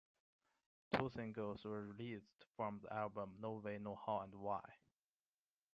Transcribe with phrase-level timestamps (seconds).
[0.95, 4.63] Two singles were released from the album: "No Way No How" and "Why".